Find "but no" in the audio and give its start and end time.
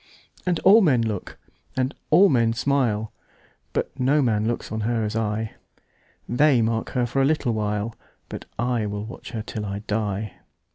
3.71-4.23